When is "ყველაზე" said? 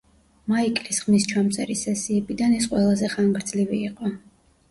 2.71-3.13